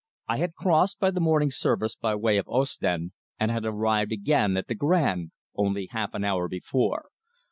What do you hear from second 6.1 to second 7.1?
an hour before.